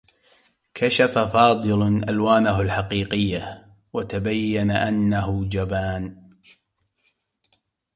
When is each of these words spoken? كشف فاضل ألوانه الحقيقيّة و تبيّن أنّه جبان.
كشف 0.73 1.17
فاضل 1.17 2.03
ألوانه 2.09 2.61
الحقيقيّة 2.61 3.65
و 3.93 4.01
تبيّن 4.01 4.71
أنّه 4.71 5.49
جبان. 5.49 6.21